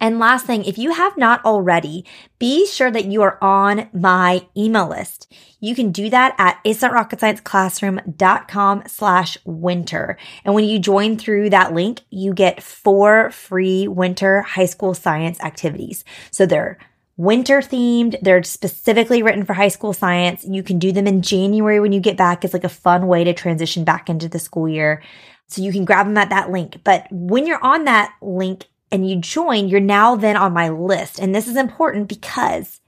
And 0.00 0.18
last 0.18 0.46
thing, 0.46 0.64
if 0.64 0.78
you 0.78 0.92
have 0.92 1.18
not 1.18 1.44
already, 1.44 2.06
be 2.38 2.66
sure 2.66 2.90
that 2.90 3.04
you 3.04 3.20
are 3.22 3.38
on 3.42 3.88
my 3.92 4.46
email 4.56 4.88
list. 4.88 5.30
You 5.60 5.74
can 5.74 5.92
do 5.92 6.08
that 6.08 6.34
at 6.38 6.64
itsnotrocketscienceclassroom.com 6.64 8.84
slash 8.86 9.36
winter. 9.44 10.16
And 10.44 10.54
when 10.54 10.64
you 10.64 10.78
join 10.78 11.18
through 11.18 11.50
that 11.50 11.74
link, 11.74 12.00
you 12.08 12.32
get 12.32 12.62
four 12.62 13.30
free 13.30 13.86
winter 13.86 14.40
high 14.42 14.66
school 14.66 14.94
science 14.94 15.38
activities. 15.40 16.04
So 16.30 16.46
they're 16.46 16.78
winter 17.18 17.60
themed. 17.60 18.18
They're 18.22 18.42
specifically 18.42 19.22
written 19.22 19.44
for 19.44 19.52
high 19.52 19.68
school 19.68 19.92
science. 19.92 20.46
You 20.48 20.62
can 20.62 20.78
do 20.78 20.90
them 20.90 21.06
in 21.06 21.20
January 21.20 21.78
when 21.78 21.92
you 21.92 22.00
get 22.00 22.16
back. 22.16 22.42
It's 22.42 22.54
like 22.54 22.64
a 22.64 22.70
fun 22.70 23.06
way 23.06 23.24
to 23.24 23.34
transition 23.34 23.84
back 23.84 24.08
into 24.08 24.26
the 24.26 24.38
school 24.38 24.66
year. 24.66 25.02
So 25.48 25.60
you 25.60 25.72
can 25.72 25.84
grab 25.84 26.06
them 26.06 26.16
at 26.16 26.30
that 26.30 26.50
link. 26.50 26.80
But 26.82 27.06
when 27.10 27.46
you're 27.46 27.62
on 27.62 27.84
that 27.84 28.14
link, 28.22 28.69
and 28.90 29.08
you 29.08 29.16
join, 29.16 29.68
you're 29.68 29.80
now 29.80 30.16
then 30.16 30.36
on 30.36 30.52
my 30.52 30.68
list. 30.68 31.18
And 31.18 31.34
this 31.34 31.48
is 31.48 31.56
important 31.56 32.08
because 32.08 32.80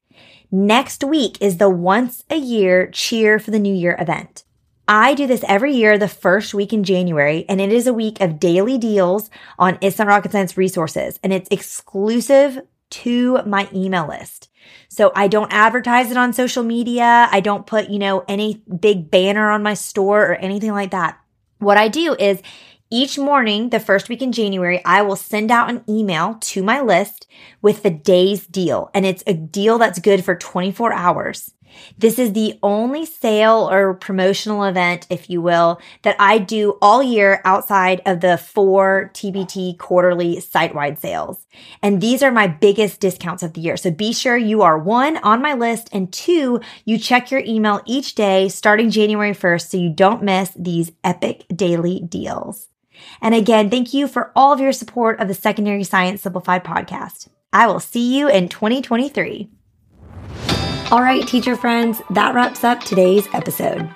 next 0.51 1.05
week 1.05 1.39
is 1.41 1.57
the 1.57 1.71
once 1.71 2.25
a 2.31 2.37
year 2.37 2.91
cheer 2.91 3.39
for 3.39 3.51
the 3.51 3.59
new 3.59 3.75
year 3.75 3.97
event. 3.99 4.45
I 4.89 5.15
do 5.15 5.27
this 5.27 5.45
every 5.47 5.75
year, 5.75 5.97
the 5.97 6.09
first 6.09 6.55
week 6.55 6.73
in 6.73 6.83
January, 6.83 7.45
and 7.49 7.61
it 7.61 7.73
is 7.73 7.87
a 7.87 7.95
week 7.95 8.21
of 8.21 8.41
daily 8.41 8.79
deals 8.79 9.31
on 9.59 9.79
It's 9.81 9.99
Rocket 9.99 10.33
Science 10.33 10.57
resources, 10.57 11.21
and 11.23 11.33
it's 11.33 11.49
exclusive 11.51 12.61
to 12.91 13.43
my 13.47 13.69
email 13.73 14.07
list. 14.07 14.49
So 14.89 15.13
I 15.15 15.29
don't 15.29 15.53
advertise 15.53 16.11
it 16.11 16.17
on 16.17 16.33
social 16.33 16.63
media. 16.63 17.29
I 17.31 17.41
don't 17.41 17.67
put, 17.67 17.89
you 17.89 17.99
know, 17.99 18.25
any 18.29 18.63
big 18.81 19.11
banner 19.11 19.51
on 19.51 19.63
my 19.63 19.75
store 19.75 20.27
or 20.27 20.35
anything 20.35 20.73
like 20.73 20.91
that. 20.91 21.19
What 21.59 21.79
I 21.79 21.89
do 21.89 22.15
is 22.15 22.43
each 22.93 23.19
morning, 23.19 23.71
the 23.71 23.81
first 23.81 24.11
week 24.11 24.21
in 24.21 24.33
January, 24.33 24.85
I 24.85 25.01
will 25.01 25.17
send 25.17 25.51
out 25.51 25.71
an 25.71 25.83
email 25.89 26.37
to 26.43 26.63
my 26.63 26.83
list 26.83 27.27
with 27.63 27.83
the 27.83 27.91
day's 27.91 28.47
deal. 28.47 28.91
And 28.93 29.07
it's 29.07 29.25
a 29.27 29.33
deal 29.33 29.79
that's 29.79 29.99
good 29.99 30.23
for 30.23 30.37
24 30.37 30.93
hours. 30.93 31.51
This 31.97 32.19
is 32.19 32.35
the 32.35 32.59
only 32.63 33.07
sale 33.07 33.67
or 33.71 33.95
promotional 33.95 34.65
event, 34.65 35.07
if 35.09 35.31
you 35.31 35.41
will, 35.41 35.81
that 36.03 36.17
I 36.19 36.37
do 36.37 36.77
all 36.83 37.03
year 37.03 37.41
outside 37.47 38.03
of 38.05 38.21
the 38.21 38.37
four 38.37 39.11
TpT 39.15 39.79
quarterly 39.79 40.41
site 40.41 40.75
wide 40.75 40.99
sales. 40.99 41.47
And 41.83 41.99
these 41.99 42.23
are 42.23 42.31
my 42.31 42.47
biggest 42.47 43.01
discounts 43.01 43.43
of 43.43 43.55
the 43.55 43.63
year. 43.63 43.79
So 43.79 43.91
be 43.91 44.13
sure 44.13 44.37
you 44.37 44.61
are 44.61 44.79
one 44.79 45.17
on 45.17 45.41
my 45.41 45.55
list 45.55 45.89
and 45.93 46.13
two, 46.13 46.61
you 46.85 46.99
check 46.99 47.31
your 47.31 47.41
email 47.41 47.81
each 47.87 48.15
day 48.15 48.51
starting 48.51 48.91
January 48.91 49.33
1st 49.33 49.71
so 49.71 49.79
you 49.79 49.89
don't 49.89 50.23
miss 50.23 50.51
these 50.55 50.93
epic 51.03 51.47
daily 51.57 52.01
deals. 52.01 52.69
And 53.21 53.35
again, 53.35 53.71
thank 53.71 53.95
you 53.95 54.09
for 54.09 54.33
all 54.35 54.53
of 54.53 54.61
your 54.61 54.73
support 54.73 55.21
of 55.21 55.29
the 55.29 55.35
Secondary 55.35 55.85
Science 55.85 56.23
Simplified 56.23 56.65
podcast. 56.65 57.29
I 57.53 57.67
will 57.67 57.81
see 57.81 58.17
you 58.17 58.29
in 58.29 58.49
2023. 58.49 59.51
All 60.91 61.03
right, 61.03 61.27
teacher 61.27 61.57
friends, 61.57 62.01
that 62.11 62.35
wraps 62.35 62.65
up 62.65 62.81
today's 62.81 63.27
episode. 63.33 63.89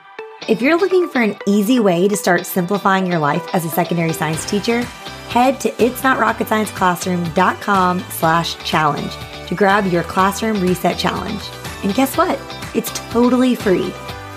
If 0.48 0.62
you're 0.62 0.78
looking 0.78 1.08
for 1.08 1.20
an 1.20 1.36
easy 1.46 1.80
way 1.80 2.08
to 2.08 2.16
start 2.16 2.46
simplifying 2.46 3.06
your 3.06 3.18
life 3.18 3.46
as 3.54 3.64
a 3.64 3.70
secondary 3.70 4.12
science 4.12 4.44
teacher, 4.44 4.82
head 5.28 5.58
to 5.60 5.70
itsnotrocketscienceclassroom.com 5.72 8.00
slash 8.10 8.56
challenge 8.64 9.12
to 9.48 9.54
grab 9.54 9.86
your 9.86 10.02
classroom 10.04 10.60
reset 10.60 10.98
challenge. 10.98 11.42
And 11.82 11.94
guess 11.94 12.16
what? 12.16 12.38
It's 12.74 12.90
totally 13.10 13.54
free. 13.54 13.90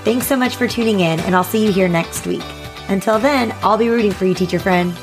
Thanks 0.04 0.28
so 0.28 0.36
much 0.36 0.56
for 0.56 0.68
tuning 0.68 1.02
in, 1.02 1.20
and 1.22 1.36
I'll 1.36 1.44
see 1.44 1.66
you 1.66 1.72
here 1.72 1.88
next 1.88 2.26
week. 2.26 2.44
Until 2.90 3.20
then, 3.20 3.56
I'll 3.62 3.78
be 3.78 3.90
rooting 3.90 4.12
for 4.12 4.26
you, 4.26 4.34
teacher 4.34 4.60
friend. 4.60 4.96